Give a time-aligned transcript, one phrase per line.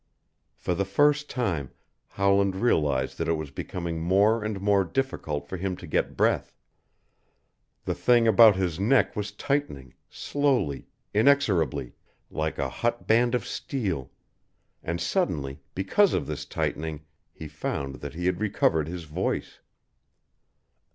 [0.55, 1.69] For the first time
[2.07, 6.55] Howland realized that it was becoming more and more difficult for him to get breath.
[7.85, 11.93] The thing about his neck was tightening, slowly, inexorably,
[12.31, 14.09] like a hot band of steel,
[14.81, 19.59] and suddenly, because of this tightening, he found that he had recovered his voice.